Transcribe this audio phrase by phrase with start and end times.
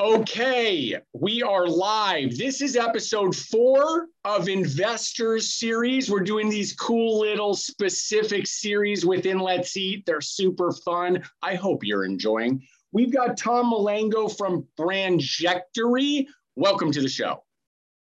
[0.00, 2.38] Okay, we are live.
[2.38, 6.10] This is episode four of Investors Series.
[6.10, 10.06] We're doing these cool little specific series within Let's Eat.
[10.06, 11.22] They're super fun.
[11.42, 12.62] I hope you're enjoying.
[12.92, 16.24] We've got Tom Malango from Brandjectory.
[16.56, 17.44] Welcome to the show.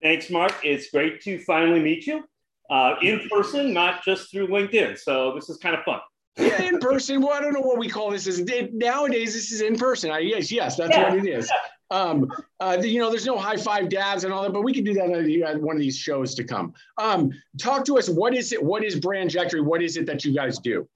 [0.03, 0.55] Thanks, Mark.
[0.65, 2.25] It's great to finally meet you
[2.71, 4.99] uh, in person, not just through LinkedIn.
[4.99, 6.01] So this is kind of fun
[6.39, 7.21] yeah, in person.
[7.21, 8.27] Well, I don't know what we call this.
[8.27, 10.11] Is nowadays this is in person.
[10.11, 11.11] I yes, yes, that's yeah.
[11.11, 11.51] what it is.
[11.93, 14.83] Um, uh, you know, there's no high five dabs and all that, but we can
[14.83, 16.73] do that on one of these shows to come.
[16.97, 18.09] Um, talk to us.
[18.09, 18.63] What is it?
[18.63, 19.63] What is Brandjectory?
[19.63, 20.89] What is it that you guys do?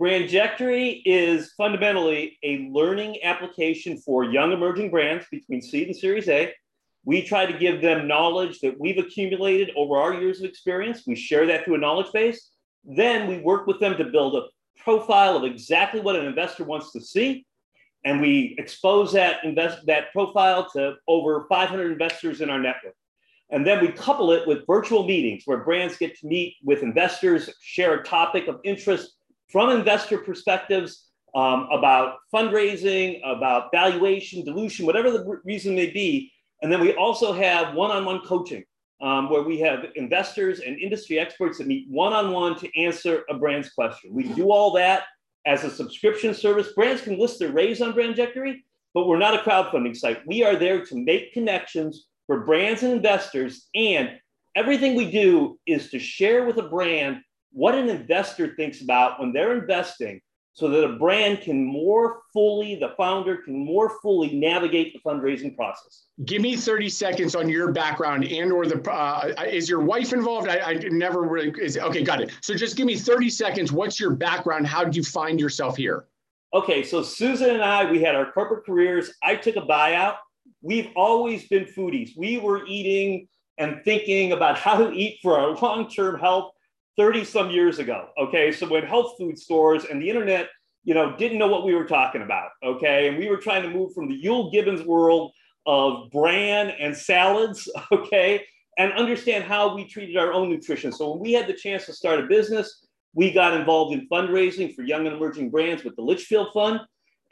[0.00, 6.54] Brandjectory is fundamentally a learning application for young emerging brands between seed and Series A.
[7.04, 11.02] We try to give them knowledge that we've accumulated over our years of experience.
[11.06, 12.50] We share that through a knowledge base.
[12.82, 14.46] Then we work with them to build a
[14.82, 17.44] profile of exactly what an investor wants to see.
[18.04, 22.94] And we expose that invest that profile to over 500 investors in our network.
[23.50, 27.50] And then we couple it with virtual meetings where brands get to meet with investors,
[27.60, 29.16] share a topic of interest
[29.50, 36.32] from investor perspectives um, about fundraising, about valuation, dilution, whatever the reason may be.
[36.62, 38.64] And then we also have one on one coaching
[39.00, 43.24] um, where we have investors and industry experts that meet one on one to answer
[43.28, 44.12] a brand's question.
[44.12, 45.04] We do all that
[45.46, 46.72] as a subscription service.
[46.74, 48.62] Brands can list their raise on Brandjectory,
[48.94, 50.26] but we're not a crowdfunding site.
[50.26, 53.68] We are there to make connections for brands and investors.
[53.74, 54.10] And
[54.54, 57.18] everything we do is to share with a brand
[57.52, 60.20] what an investor thinks about when they're investing
[60.52, 65.54] so that a brand can more fully, the founder can more fully navigate the fundraising
[65.56, 66.06] process.
[66.24, 70.48] Give me 30 seconds on your background and or the, uh, is your wife involved?
[70.48, 72.32] I, I never really, is, okay, got it.
[72.42, 73.72] So just give me 30 seconds.
[73.72, 74.66] What's your background?
[74.66, 76.06] How did you find yourself here?
[76.52, 79.12] Okay, so Susan and I, we had our corporate careers.
[79.22, 80.16] I took a buyout.
[80.62, 82.10] We've always been foodies.
[82.16, 83.28] We were eating
[83.58, 86.52] and thinking about how to eat for our long-term health
[86.96, 88.08] 30 some years ago.
[88.18, 88.52] Okay.
[88.52, 90.48] So when health food stores and the internet,
[90.84, 92.50] you know, didn't know what we were talking about.
[92.62, 93.08] Okay.
[93.08, 95.32] And we were trying to move from the Euell Gibbons world
[95.66, 97.68] of bran and salads.
[97.92, 98.44] Okay.
[98.78, 100.90] And understand how we treated our own nutrition.
[100.90, 104.74] So when we had the chance to start a business, we got involved in fundraising
[104.74, 106.80] for young and emerging brands with the Litchfield Fund.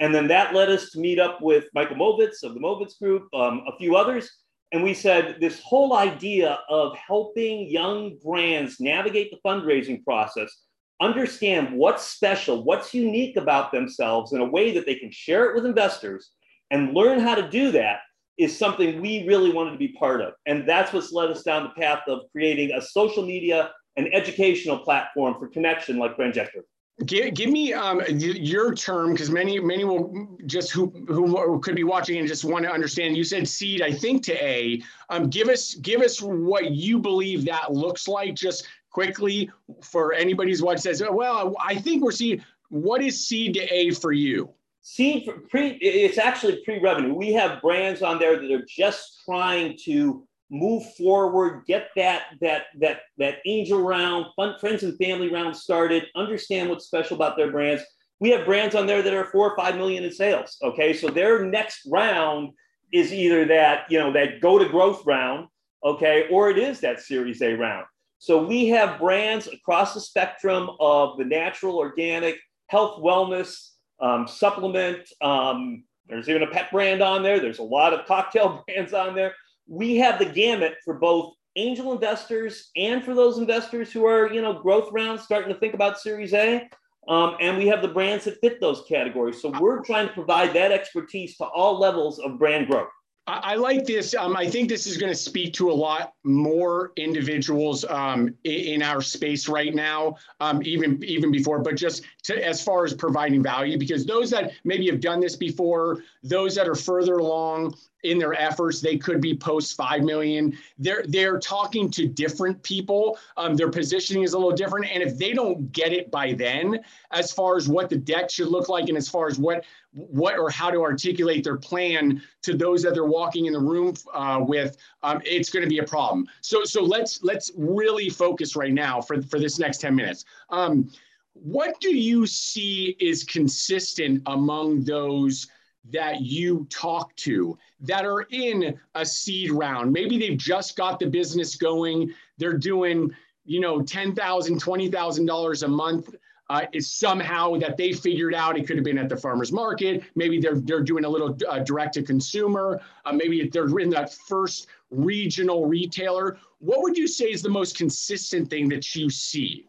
[0.00, 3.32] And then that led us to meet up with Michael Movitz of the Movitz Group,
[3.34, 4.30] um, a few others.
[4.72, 10.64] And we said this whole idea of helping young brands navigate the fundraising process,
[11.00, 15.54] understand what's special, what's unique about themselves in a way that they can share it
[15.54, 16.32] with investors
[16.70, 18.00] and learn how to do that
[18.36, 20.34] is something we really wanted to be part of.
[20.46, 24.78] And that's what's led us down the path of creating a social media and educational
[24.78, 26.62] platform for connection like Brandjectory.
[27.06, 31.84] Give, give me um, your term because many many will just who who could be
[31.84, 33.16] watching and just want to understand.
[33.16, 34.82] You said seed, I think to A.
[35.08, 39.48] Um, give us give us what you believe that looks like, just quickly
[39.80, 40.82] for anybody who's watching.
[40.82, 42.42] Says, well, I think we're seeing.
[42.70, 44.50] What is seed to A for you?
[44.82, 45.78] Seed for pre.
[45.80, 47.14] It's actually pre-revenue.
[47.14, 52.66] We have brands on there that are just trying to move forward, get that that
[52.80, 57.50] that that angel round, fun, friends and family round started, understand what's special about their
[57.50, 57.82] brands.
[58.20, 60.56] We have brands on there that are four or five million in sales.
[60.62, 62.50] Okay, so their next round
[62.92, 65.48] is either that you know that go to growth round,
[65.84, 67.86] okay, or it is that Series A round.
[68.18, 72.36] So we have brands across the spectrum of the natural, organic,
[72.66, 73.70] health, wellness,
[74.00, 75.08] um, supplement.
[75.20, 77.38] Um, there's even a pet brand on there.
[77.38, 79.34] There's a lot of cocktail brands on there
[79.68, 84.40] we have the gamut for both angel investors and for those investors who are, you
[84.40, 86.68] know, growth rounds starting to think about Series A.
[87.08, 89.40] Um, and we have the brands that fit those categories.
[89.40, 92.88] So we're trying to provide that expertise to all levels of brand growth.
[93.28, 94.14] I, like this.
[94.14, 98.82] Um, I think this is going to speak to a lot more individuals um, in,
[98.82, 101.58] our space right now, um, even even before.
[101.58, 105.36] But just to, as far as providing value, because those that maybe have done this
[105.36, 107.74] before, those that are further along
[108.04, 110.56] in their efforts, they could be post five million.
[110.78, 113.18] They're they're talking to different people.
[113.36, 116.80] Um, their positioning is a little different, and if they don't get it by then,
[117.10, 120.38] as far as what the deck should look like, and as far as what what
[120.38, 124.38] or how to articulate their plan to those that they're walking in the room uh,
[124.40, 126.26] with, um, it's going to be a problem.
[126.40, 130.24] So so let's let's really focus right now for for this next ten minutes.
[130.50, 130.90] Um,
[131.32, 135.46] what do you see is consistent among those
[135.90, 139.92] that you talk to that are in a seed round?
[139.92, 142.12] Maybe they've just got the business going.
[142.36, 143.14] They're doing,
[143.44, 146.14] you know, $10,000, $20,000 a month
[146.50, 150.02] uh, is somehow that they figured out it could have been at the farmer's market.
[150.14, 152.80] Maybe they're, they're doing a little uh, direct to consumer.
[153.04, 156.38] Uh, maybe they're in that first regional retailer.
[156.60, 159.66] What would you say is the most consistent thing that you see?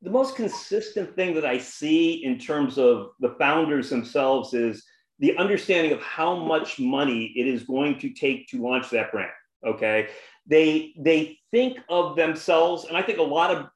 [0.00, 4.84] The most consistent thing that I see in terms of the founders themselves is
[5.18, 9.30] the understanding of how much money it is going to take to launch that brand.
[9.66, 10.08] Okay.
[10.46, 13.68] They they think of themselves, and I think a lot of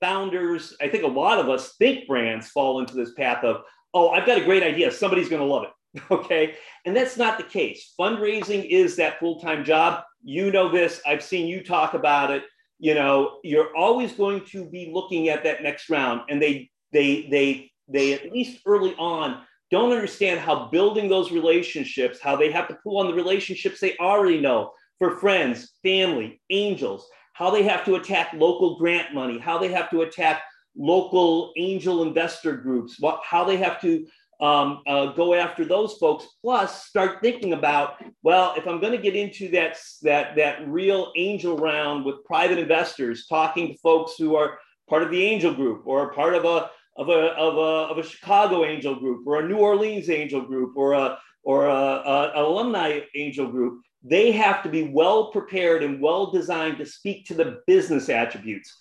[0.00, 3.62] founders, I think a lot of us think brands fall into this path of,
[3.94, 4.90] oh, I've got a great idea.
[4.90, 5.70] Somebody's going to love it.
[6.10, 6.54] Okay.
[6.84, 7.94] And that's not the case.
[7.98, 10.04] Fundraising is that full time job.
[10.22, 11.00] You know this.
[11.06, 12.44] I've seen you talk about it.
[12.78, 16.20] You know, you're always going to be looking at that next round.
[16.28, 22.18] And they, they, they, they, at least early on, don't understand how building those relationships,
[22.20, 27.06] how they have to pull on the relationships they already know for friends, family, angels,
[27.34, 30.42] how they have to attack local grant money, how they have to attack
[30.76, 34.06] local angel investor groups, what, how they have to
[34.40, 36.26] um, uh, go after those folks.
[36.42, 41.12] Plus, start thinking about well, if I'm going to get into that that that real
[41.16, 45.82] angel round with private investors, talking to folks who are part of the angel group
[45.86, 49.48] or part of a of a, of a, of a Chicago angel group or a
[49.48, 54.62] New Orleans angel group or a or a, a, an alumni angel group they have
[54.62, 58.76] to be well prepared and well designed to speak to the business attributes.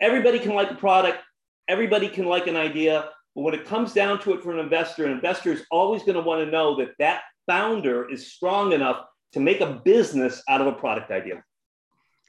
[0.00, 1.18] Everybody can like a product,
[1.68, 5.04] everybody can like an idea, but when it comes down to it for an investor,
[5.04, 9.04] an investor is always going to want to know that that founder is strong enough
[9.32, 11.42] to make a business out of a product idea.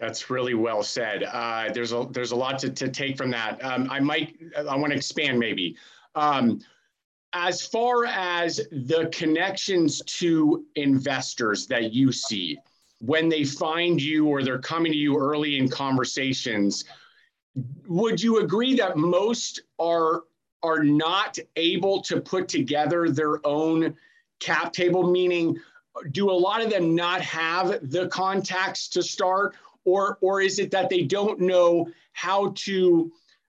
[0.04, 1.24] That's really well said.
[1.24, 3.64] Uh, there's a there's a lot to, to take from that.
[3.64, 5.78] Um, I might I want to expand maybe.
[6.14, 6.60] Um,
[7.32, 12.58] as far as the connections to investors that you see
[13.00, 16.84] when they find you or they're coming to you early in conversations
[17.88, 20.24] would you agree that most are
[20.64, 23.96] are not able to put together their own
[24.42, 25.58] cap table meaning
[26.12, 30.72] do a lot of them not have the contacts to start or or is it
[30.72, 33.12] that they don't know how to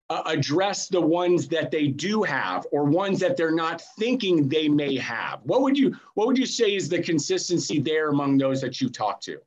[0.09, 4.69] uh, address the ones that they do have or ones that they're not thinking they
[4.69, 5.41] may have?
[5.45, 8.89] What would you what would you say is the consistency there among those that you
[8.89, 9.39] talk to?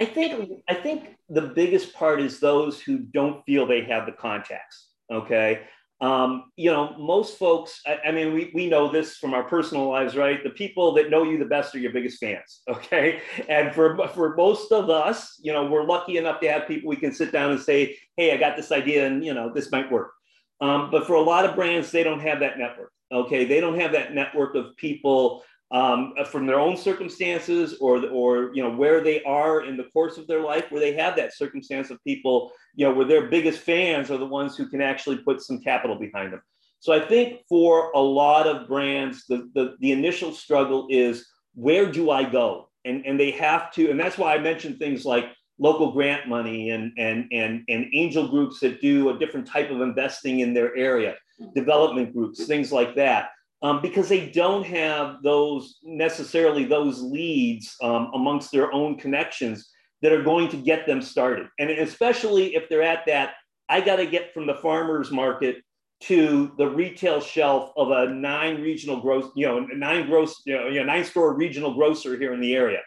[0.00, 4.12] I think i think the biggest part is those who don't feel they have the
[4.12, 5.62] contacts okay
[6.04, 9.88] um, you know most folks I, I, mean we, we know this from our personal
[9.88, 10.42] lives right?
[10.44, 13.22] The people that know you the best are your biggest fans okay?
[13.48, 16.96] And for for most of us you know we're lucky enough to have people we
[16.96, 19.90] can sit down and say hey i got this idea and you know this might
[19.90, 20.12] work.
[20.60, 23.44] Um, but for a lot of brands they don't have that network okay?
[23.44, 28.62] They don't have that network of people um, from their own circumstances or, or you
[28.62, 31.90] know where they are in the course of their life where they have that circumstance
[31.90, 35.40] of people you know where their biggest fans are the ones who can actually put
[35.40, 36.42] some capital behind them.
[36.80, 41.90] So i think for a lot of brands the, the, the initial struggle is where
[41.90, 42.68] do i go?
[42.84, 45.26] And, and they have to and that's why i mentioned things like
[45.58, 49.80] local grant money and, and, and, and angel groups that do a different type of
[49.80, 51.14] investing in their area
[51.54, 53.30] development groups things like that
[53.64, 59.70] um, because they don't have those necessarily those leads um, amongst their own connections
[60.02, 61.46] that are going to get them started.
[61.58, 63.32] And especially if they're at that,
[63.70, 65.62] I got to get from the farmer's market
[66.02, 70.82] to the retail shelf of a nine regional gross, you know, nine gross, you know,
[70.82, 72.80] nine store regional grocer here in the area.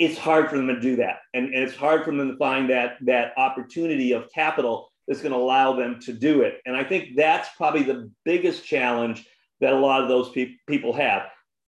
[0.00, 1.18] It's hard for them to do that.
[1.32, 5.32] And, and it's hard for them to find that, that opportunity of capital that's going
[5.32, 6.60] to allow them to do it.
[6.66, 9.24] And I think that's probably the biggest challenge
[9.60, 11.22] that a lot of those pe- people have.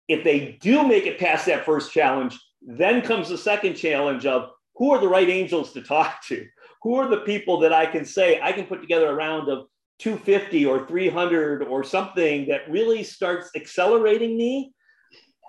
[0.07, 4.49] If they do make it past that first challenge, then comes the second challenge of
[4.75, 6.45] who are the right angels to talk to?
[6.81, 9.67] Who are the people that I can say I can put together a round of
[9.99, 14.73] 250 or 300 or something that really starts accelerating me?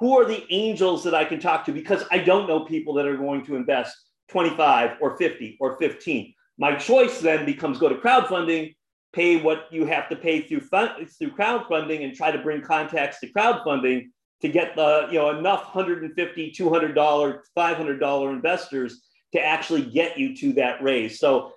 [0.00, 1.73] Who are the angels that I can talk to?
[1.73, 3.97] Because I don't know people that are going to invest
[4.29, 6.35] 25 or 50 or 15.
[6.59, 8.75] My choice then becomes go to crowdfunding
[9.14, 13.21] pay what you have to pay through fund, through crowdfunding and try to bring contacts
[13.21, 14.06] to crowdfunding
[14.42, 19.02] to get the you know enough 150 $200 $500 investors
[19.33, 21.18] to actually get you to that raise.
[21.18, 21.52] So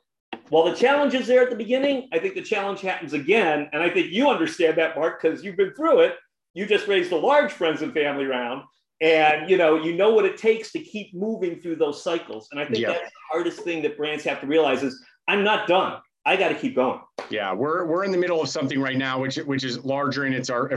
[0.49, 3.69] while the challenge is there at the beginning i think the challenge happens again.
[3.73, 6.15] And i think you understand that mark because you've been through it.
[6.53, 8.63] You just raised a large friends and family round
[9.01, 12.47] and you know you know what it takes to keep moving through those cycles.
[12.51, 15.67] And i think that's the hardest thing that brands have to realize is i'm not
[15.67, 16.99] done I got to keep going.
[17.29, 20.35] Yeah, we're we're in the middle of something right now, which which is larger, and
[20.35, 20.69] it's our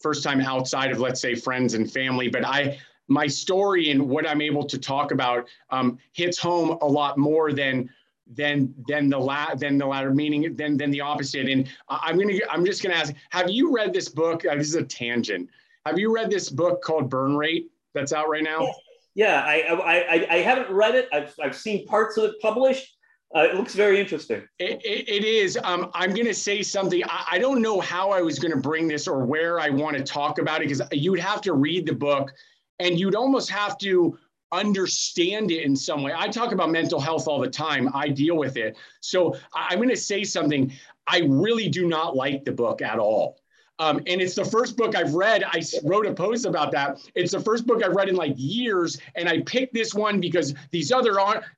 [0.00, 2.28] first time outside of let's say friends and family.
[2.28, 6.86] But I my story and what I'm able to talk about um, hits home a
[6.86, 7.90] lot more than
[8.32, 12.38] than than the la- than the latter meaning than than the opposite and i'm gonna
[12.50, 15.46] i'm just gonna ask have you read this book uh, this is a tangent
[15.84, 18.66] have you read this book called burn rate that's out right now
[19.14, 22.96] yeah i i i, haven't read it i've, I've seen parts of it published
[23.34, 24.42] uh, it looks very interesting.
[24.58, 25.58] it, it, it is.
[25.62, 27.02] Um, I'm going to say something.
[27.04, 29.96] I, I don't know how I was going to bring this or where I want
[29.96, 32.32] to talk about it because you'd have to read the book
[32.78, 34.18] and you'd almost have to
[34.52, 36.12] understand it in some way.
[36.16, 37.90] I talk about mental health all the time.
[37.92, 38.76] I deal with it.
[39.00, 40.72] So I'm going to say something.
[41.06, 43.40] I really do not like the book at all.
[43.78, 45.42] Um, and it's the first book I've read.
[45.44, 47.00] I wrote a post about that.
[47.14, 48.98] It's the first book I've read in like years.
[49.16, 51.16] And I picked this one because these other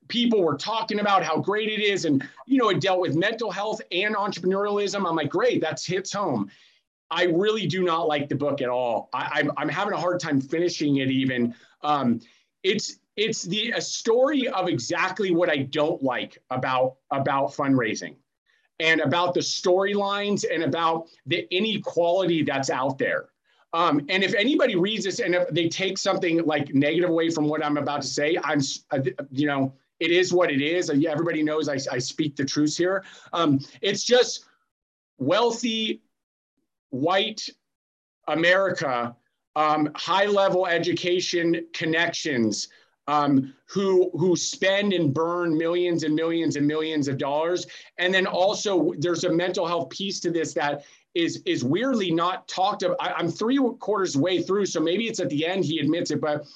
[0.09, 2.07] people were talking about how great it is.
[2.07, 5.07] And, you know, it dealt with mental health and entrepreneurialism.
[5.07, 6.51] I'm like, great, that's hits home.
[7.11, 9.11] I really do not like the book at all.
[9.13, 11.55] I, am I'm, I'm having a hard time finishing it even.
[11.83, 12.21] Um,
[12.63, 18.17] it's it's the a story of exactly what I don't like about about fundraising
[18.81, 23.31] and about the storylines and about the inequality that's out there.
[23.73, 27.49] Um, and if anybody reads this and if they take something like negative away from
[27.49, 30.91] what I'm about to say, I'm, uh, you know, it is what it is.
[30.91, 33.05] Everybody knows I, I speak the truth here.
[33.33, 34.45] Um, it's just
[35.19, 36.03] wealthy,
[36.91, 37.49] white
[38.29, 39.15] America
[39.57, 42.69] um, high level education connections
[43.09, 47.67] um, who who spend and burn millions and millions and millions of dollars
[47.99, 50.85] and then also there's a mental health piece to this that
[51.15, 55.21] is is weirdly not talked about I, am three quarters way through so maybe it's
[55.21, 56.47] at the end he admits it but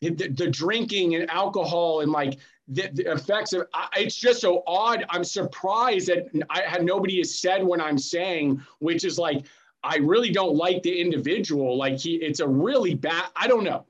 [0.00, 3.66] the, the drinking and alcohol and like the, the effects of
[3.96, 8.60] it's just so odd i'm surprised that i had nobody has said what i'm saying
[8.80, 9.44] which is like
[9.84, 11.76] I really don't like the individual.
[11.76, 13.24] Like he, it's a really bad.
[13.34, 13.84] I don't know.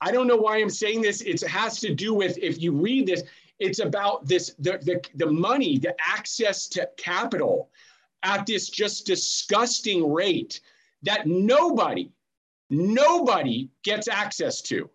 [0.00, 1.20] I don't know why I'm saying this.
[1.22, 3.22] It has to do with if you read this,
[3.58, 7.70] it's about this the the, the money, the access to capital
[8.22, 10.60] at this just disgusting rate
[11.02, 12.10] that nobody,
[12.70, 14.90] nobody gets access to,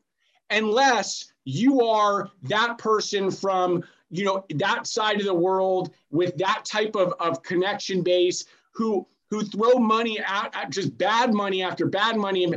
[0.49, 6.63] unless you are that person from you know that side of the world with that
[6.65, 12.15] type of, of connection base who who throw money at just bad money after bad
[12.15, 12.53] money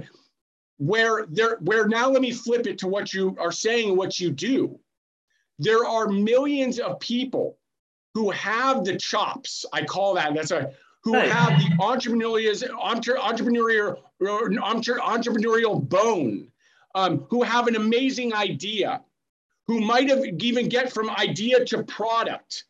[0.79, 4.31] where there where now let me flip it to what you are saying what you
[4.31, 4.79] do.
[5.59, 7.59] There are millions of people
[8.15, 9.65] who have the chops.
[9.73, 16.49] I call that that's a who have the entrepreneurial entrepreneurial entrepreneurial bone
[16.95, 19.03] um, who have an amazing idea
[19.67, 22.65] who might have even get from idea to product.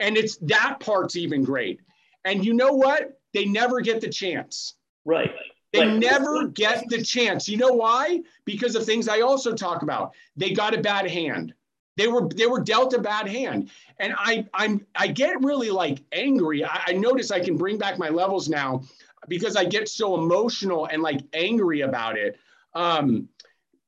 [0.00, 1.80] And it's that part's even great.
[2.24, 3.20] And you know what?
[3.34, 4.74] They never get the chance.
[5.04, 5.32] Right.
[5.72, 5.98] They right.
[5.98, 7.48] never get the chance.
[7.48, 8.22] You know why?
[8.44, 10.14] Because of things I also talk about.
[10.36, 11.52] They got a bad hand.
[11.96, 15.98] They were they were dealt a bad hand, and I I'm I get really like
[16.12, 16.64] angry.
[16.64, 18.82] I, I notice I can bring back my levels now
[19.26, 22.38] because I get so emotional and like angry about it.
[22.74, 23.28] Um,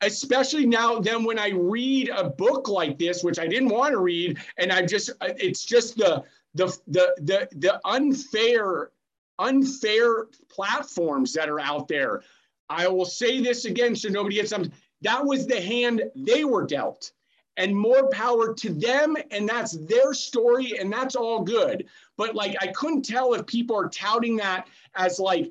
[0.02, 3.98] especially now then when I read a book like this, which I didn't want to
[3.98, 8.90] read, and I just it's just the the the the, the unfair
[9.40, 12.22] unfair platforms that are out there.
[12.68, 14.72] I will say this again so nobody gets something.
[15.00, 17.12] That was the hand they were dealt.
[17.56, 19.16] And more power to them.
[19.30, 20.78] And that's their story.
[20.78, 21.86] And that's all good.
[22.16, 25.50] But like, I couldn't tell if people are touting that as like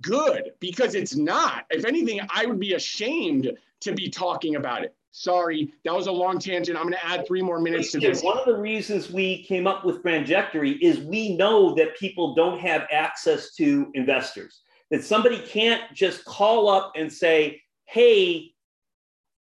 [0.00, 1.66] good because it's not.
[1.70, 4.94] If anything, I would be ashamed to be talking about it.
[5.14, 6.78] Sorry, that was a long tangent.
[6.78, 8.22] I'm going to add three more minutes to this.
[8.22, 12.58] One of the reasons we came up with Brandjectory is we know that people don't
[12.58, 14.62] have access to investors.
[14.90, 18.52] That somebody can't just call up and say, "Hey,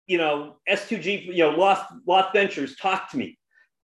[0.09, 3.39] you know, S2G, you know, Loft, Loft Ventures, talk to me."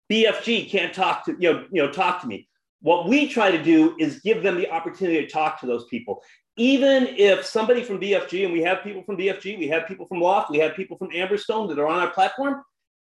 [0.10, 2.48] BFG can't talk to you know, you know, talk to me.
[2.82, 6.24] What we try to do is give them the opportunity to talk to those people
[6.58, 10.20] even if somebody from BFG, and we have people from BFG, we have people from
[10.20, 12.64] Loft, we have people from Amberstone that are on our platform,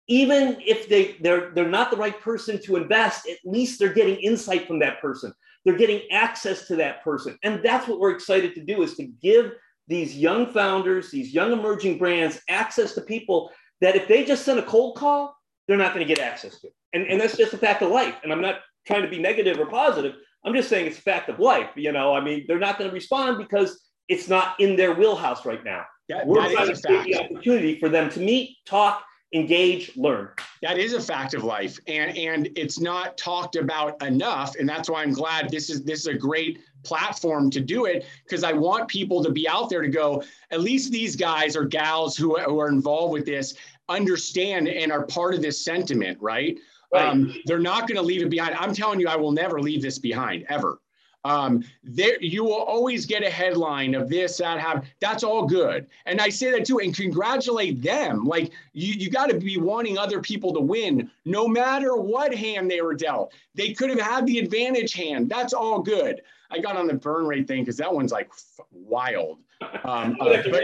[0.08, 4.18] even if they, they're, they're not the right person to invest, at least they're getting
[4.18, 5.34] insight from that person.
[5.66, 7.38] They're getting access to that person.
[7.44, 9.54] And that's what we're excited to do is to give
[9.88, 14.60] these young founders, these young emerging brands access to people that if they just send
[14.60, 15.36] a cold call,
[15.68, 16.70] they're not going to get access to.
[16.94, 18.16] And, and that's just a fact of life.
[18.24, 20.16] And I'm not trying to be negative or positive.
[20.44, 21.70] I'm just saying it's a fact of life.
[21.76, 25.46] You know, I mean, they're not going to respond because it's not in their wheelhouse
[25.46, 25.86] right now.
[26.10, 30.30] That, We're that trying to create the opportunity for them to meet, talk, engage, learn.
[30.62, 34.90] That is a fact of life, and and it's not talked about enough, and that's
[34.90, 38.54] why I'm glad this is this is a great platform to do it because I
[38.54, 40.24] want people to be out there to go.
[40.52, 43.54] At least these guys or gals who, who are involved with this
[43.88, 46.58] understand and are part of this sentiment, right?
[46.94, 47.08] Right.
[47.08, 48.56] Um, they're not going to leave it behind.
[48.56, 50.80] I'm telling you, I will never leave this behind ever.
[51.24, 55.88] Um, there, you will always get a headline of this, that, have that's all good.
[56.06, 58.26] And I say that too, and congratulate them.
[58.26, 62.72] Like you, you got to be wanting other people to win, no matter what hand
[62.72, 63.34] they were dealt.
[63.54, 65.30] They could have had the advantage hand.
[65.30, 66.22] That's all good.
[66.50, 68.32] I got on the burn rate thing because that one's like
[68.72, 69.38] wild.
[69.84, 70.64] Um, uh, but,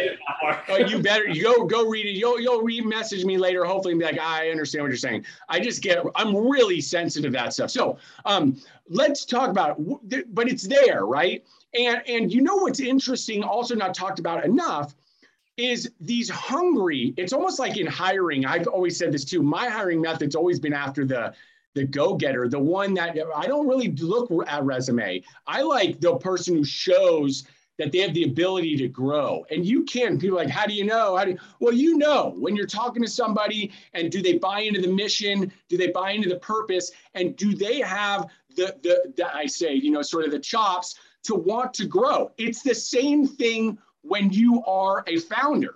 [0.69, 2.17] uh, you better you go go read it.
[2.17, 3.65] You'll you'll read message me later.
[3.65, 5.25] Hopefully, and be like, I understand what you're saying.
[5.49, 7.71] I just get I'm really sensitive to that stuff.
[7.71, 8.57] So um,
[8.89, 9.77] let's talk about.
[10.33, 11.43] But it's there, right?
[11.77, 14.95] And and you know what's interesting, also not talked about enough,
[15.57, 17.13] is these hungry.
[17.17, 18.45] It's almost like in hiring.
[18.45, 19.43] I've always said this too.
[19.43, 21.33] My hiring method's always been after the
[21.73, 25.23] the go-getter, the one that I don't really look at resume.
[25.45, 27.43] I like the person who shows
[27.77, 29.45] that they have the ability to grow.
[29.49, 30.19] And you can.
[30.19, 31.15] People like, how do you know?
[31.15, 31.37] How do you?
[31.59, 35.51] well, you know when you're talking to somebody and do they buy into the mission?
[35.69, 36.91] Do they buy into the purpose?
[37.13, 40.95] And do they have the the, the I say, you know, sort of the chops
[41.23, 42.31] to want to grow?
[42.37, 45.75] It's the same thing when you are a founder.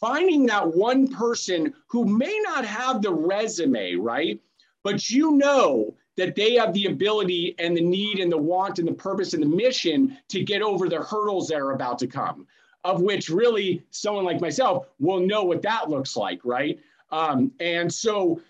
[0.00, 4.40] Finding that one person who may not have the resume, right?
[4.82, 8.86] But you know that they have the ability and the need and the want and
[8.86, 12.46] the purpose and the mission to get over the hurdles that are about to come,
[12.84, 16.78] of which really someone like myself will know what that looks like, right?
[17.10, 18.40] Um, and so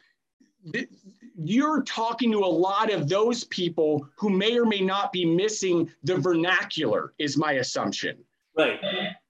[0.73, 0.89] th-
[1.37, 5.91] you're talking to a lot of those people who may or may not be missing
[6.03, 8.19] the vernacular, is my assumption.
[8.57, 8.81] Right,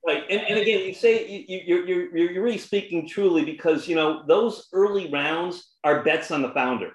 [0.06, 3.96] right, and, and again, you say you, you're, you're you're really speaking truly because you
[3.96, 6.92] know those early rounds are bets on the founder,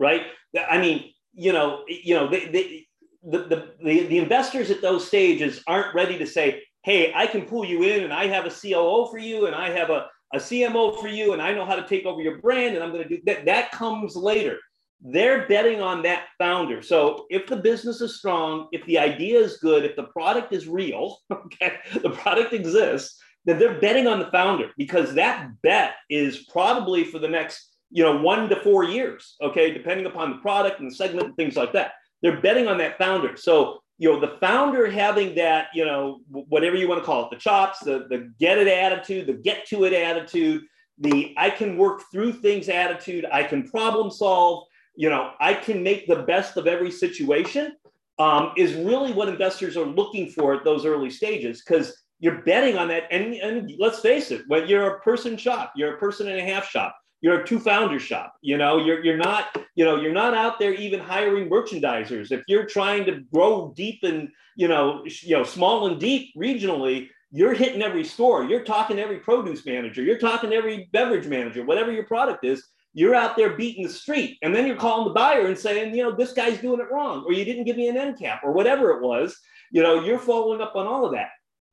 [0.00, 0.22] right?
[0.68, 2.84] I mean, you know, you know, they, the,
[3.22, 7.64] the, the, the investors at those stages aren't ready to say, hey, I can pull
[7.64, 10.98] you in and I have a COO for you and I have a, a CMO
[11.00, 13.16] for you and I know how to take over your brand and I'm going to
[13.16, 13.44] do that.
[13.44, 14.56] That comes later.
[15.02, 16.82] They're betting on that founder.
[16.82, 20.66] So if the business is strong, if the idea is good, if the product is
[20.66, 26.44] real, okay, the product exists, then they're betting on the founder because that bet is
[26.50, 30.80] probably for the next you know, one to four years, okay, depending upon the product
[30.80, 31.92] and the segment and things like that.
[32.22, 33.36] They're betting on that founder.
[33.36, 37.30] So, you know, the founder having that, you know, whatever you want to call it,
[37.30, 40.62] the chops, the, the get it attitude, the get to it attitude,
[40.98, 45.82] the I can work through things attitude, I can problem solve, you know, I can
[45.82, 47.72] make the best of every situation
[48.18, 52.76] um, is really what investors are looking for at those early stages because you're betting
[52.76, 53.04] on that.
[53.10, 56.44] And, and let's face it, when you're a person shop, you're a person and a
[56.44, 58.78] half shop you're a two founder shop you know?
[58.78, 62.32] You're, you're not you know you're not out there even hiring merchandisers.
[62.32, 67.08] If you're trying to grow deep and you know you know small and deep regionally
[67.32, 68.44] you're hitting every store.
[68.44, 70.02] You're talking to every produce manager.
[70.02, 72.66] You're talking to every beverage manager whatever your product is.
[72.92, 74.36] You're out there beating the street.
[74.42, 77.24] And then you're calling the buyer and saying you know this guy's doing it wrong
[77.26, 79.36] or you didn't give me an end cap or whatever it was.
[79.70, 81.28] You know you're following up on all of that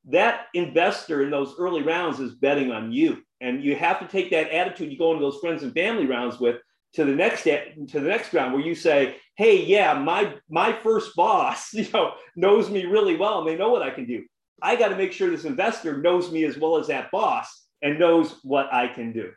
[0.07, 4.31] that investor in those early rounds is betting on you and you have to take
[4.31, 6.57] that attitude you go into those friends and family rounds with
[6.93, 11.15] to the next to the next round where you say hey yeah my my first
[11.15, 14.23] boss you know knows me really well and they know what i can do
[14.61, 17.99] i got to make sure this investor knows me as well as that boss and
[17.99, 19.31] knows what i can do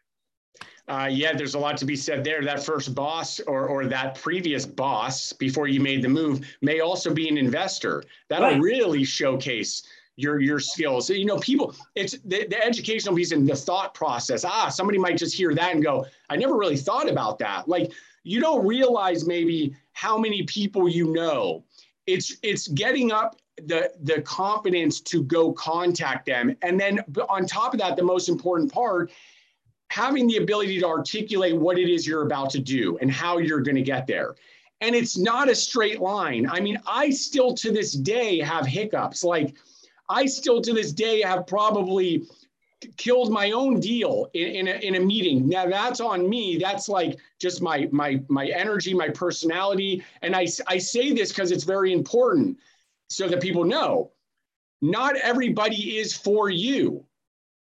[0.88, 2.42] uh, yeah, there's a lot to be said there.
[2.42, 7.14] That first boss or, or that previous boss before you made the move may also
[7.14, 8.02] be an investor.
[8.28, 8.60] That'll right.
[8.60, 9.84] really showcase
[10.20, 11.10] your your skills.
[11.10, 14.44] You know, people, it's the, the educational piece and the thought process.
[14.44, 17.68] Ah, somebody might just hear that and go, I never really thought about that.
[17.68, 21.64] Like you don't realize maybe how many people you know.
[22.06, 26.56] It's it's getting up the the confidence to go contact them.
[26.62, 29.10] And then on top of that, the most important part,
[29.90, 33.60] having the ability to articulate what it is you're about to do and how you're
[33.60, 34.36] going to get there.
[34.80, 36.48] And it's not a straight line.
[36.48, 39.22] I mean, I still to this day have hiccups.
[39.22, 39.54] Like
[40.10, 42.26] I still to this day have probably
[42.96, 45.48] killed my own deal in, in, a, in a meeting.
[45.48, 46.58] Now that's on me.
[46.58, 50.04] That's like just my my my energy, my personality.
[50.22, 52.58] And I, I say this because it's very important
[53.08, 54.10] so that people know
[54.82, 57.04] not everybody is for you.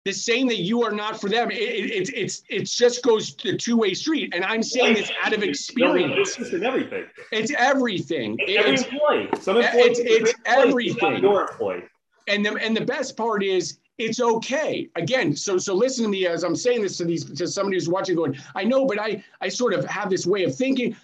[0.03, 1.51] The same that you are not for them.
[1.51, 4.33] It, it, it's it's it just goes the two way street.
[4.33, 6.39] And I'm saying this out of experience.
[6.39, 7.05] It's everything.
[7.31, 8.37] It's everything.
[8.47, 9.29] Every it's, employee.
[9.39, 11.21] Some employees, it's, it's everything.
[11.21, 11.83] Your employee
[12.27, 14.89] and the, and the best part is it's okay.
[14.95, 17.89] Again so so listen to me as i'm saying this to these to somebody who's
[17.89, 20.95] watching going i know but i i sort of have this way of thinking.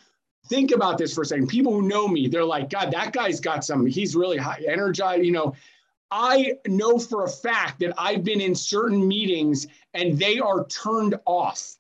[0.48, 1.48] Think about this for a second.
[1.48, 5.24] People who know me they're like god that guy's got some he's really high energized
[5.26, 5.54] you know.
[6.10, 11.16] I know for a fact that i've been in certain meetings and they are turned
[11.26, 11.76] off.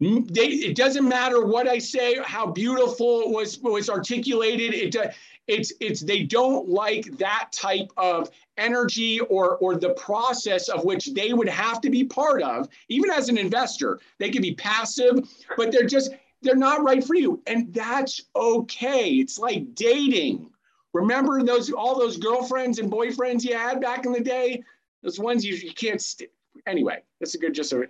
[0.00, 4.72] They, it doesn't matter what I say, how beautiful it was was articulated.
[4.72, 5.06] It
[5.46, 11.12] it's it's they don't like that type of energy or or the process of which
[11.14, 12.68] they would have to be part of.
[12.88, 17.14] Even as an investor, they can be passive, but they're just they're not right for
[17.14, 19.10] you, and that's okay.
[19.10, 20.50] It's like dating.
[20.92, 24.62] Remember those all those girlfriends and boyfriends you had back in the day?
[25.02, 26.00] Those ones you, you can't.
[26.00, 26.30] St-
[26.66, 27.88] anyway, that's a good just a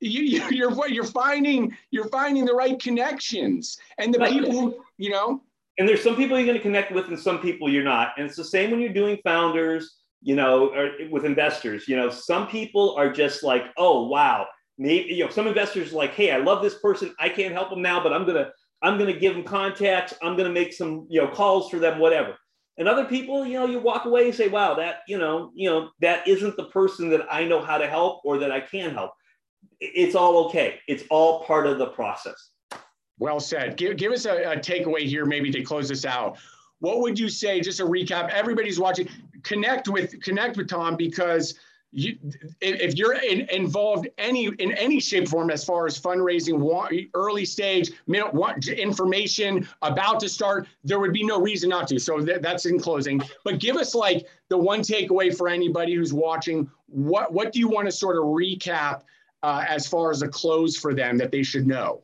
[0.00, 5.42] you, you're you're finding you're finding the right connections and the people who you know
[5.78, 8.12] and there's some people you're going to connect with and some people you're not.
[8.16, 11.88] And it's the same when you're doing founders you know or with investors.
[11.88, 14.46] You know some people are just like oh wow.
[14.78, 17.14] Maybe you know some investors like hey i love this person.
[17.18, 18.50] I can't help them now but i'm gonna
[18.82, 20.14] i'm gonna give them contacts.
[20.22, 22.36] I'm gonna make some you know calls for them whatever.
[22.78, 25.68] And other people you know you walk away and say wow that you know you
[25.68, 28.90] know that isn't the person that i know how to help or that i can
[28.90, 29.12] help.
[29.80, 30.80] It's all okay.
[30.88, 32.50] It's all part of the process.
[33.20, 33.76] Well said.
[33.76, 36.38] Give, give us a, a takeaway here, maybe to close this out.
[36.80, 37.60] What would you say?
[37.60, 38.30] Just a recap.
[38.30, 39.08] Everybody's watching.
[39.42, 41.54] Connect with connect with Tom because
[41.92, 42.16] you,
[42.62, 47.90] if you're in, involved any in any shape form as far as fundraising, early stage,
[48.08, 51.98] information about to start, there would be no reason not to.
[51.98, 53.20] So that, that's in closing.
[53.44, 56.70] But give us like the one takeaway for anybody who's watching.
[56.86, 59.02] What what do you want to sort of recap
[59.42, 62.02] uh, as far as a close for them that they should know?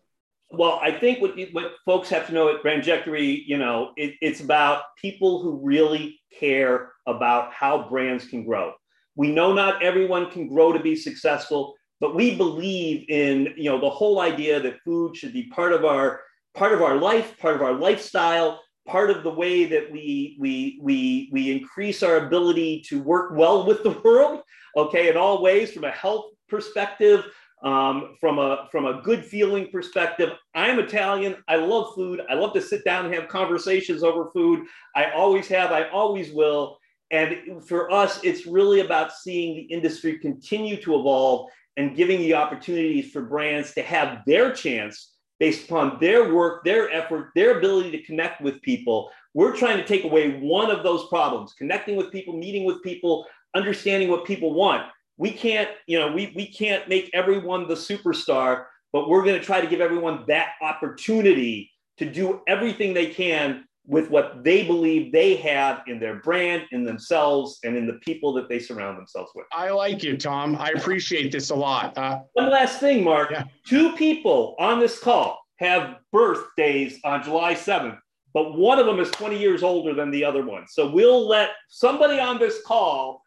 [0.50, 4.40] Well, I think what, what folks have to know at Brandjectory, you know, it, it's
[4.40, 8.72] about people who really care about how brands can grow.
[9.16, 13.80] We know not everyone can grow to be successful, but we believe in, you know,
[13.80, 16.20] the whole idea that food should be part of our
[16.54, 20.78] part of our life, part of our lifestyle, part of the way that we we
[20.80, 24.42] we we increase our ability to work well with the world
[24.76, 27.24] okay in all ways from a health perspective,
[27.66, 30.30] um, from a from a good feeling perspective.
[30.54, 31.42] I'm Italian.
[31.48, 32.22] I love food.
[32.30, 34.66] I love to sit down and have conversations over food.
[34.94, 35.72] I always have.
[35.72, 36.78] I always will.
[37.10, 42.34] And for us, it's really about seeing the industry continue to evolve and giving the
[42.34, 47.90] opportunities for brands to have their chance based upon their work, their effort, their ability
[47.90, 49.10] to connect with people.
[49.34, 53.26] We're trying to take away one of those problems connecting with people, meeting with people,
[53.54, 54.84] understanding what people want
[55.18, 59.44] we can't, you know, we, we can't make everyone the superstar, but we're going to
[59.44, 65.12] try to give everyone that opportunity to do everything they can with what they believe
[65.12, 69.30] they have in their brand, in themselves, and in the people that they surround themselves
[69.34, 69.46] with.
[69.52, 70.56] I like you, Tom.
[70.56, 71.96] I appreciate this a lot.
[71.96, 73.30] Uh, One last thing, Mark.
[73.30, 73.44] Yeah.
[73.66, 77.98] Two people on this call have birthdays on July 7th,
[78.34, 80.66] but one of them is 20 years older than the other one.
[80.68, 83.22] So we'll let somebody on this call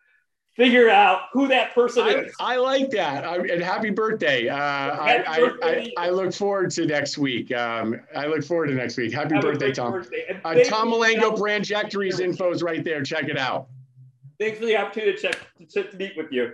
[0.55, 2.33] figure out who that person I, is.
[2.39, 3.25] I like that.
[3.25, 4.49] I, and happy birthday.
[4.49, 5.93] Uh, happy I, birthday.
[5.97, 7.51] I, I, look forward to next week.
[7.53, 9.13] Um, I look forward to next week.
[9.13, 9.93] Happy birthday, Tom.
[9.93, 10.39] Birthday.
[10.43, 13.01] Uh, Tom Malengo, Brandjectory's info is right there.
[13.03, 13.67] Check it out.
[14.39, 16.53] Thanks for the opportunity to, check, to, to meet with you.